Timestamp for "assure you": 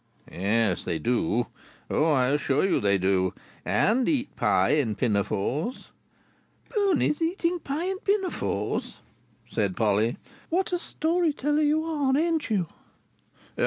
2.29-2.79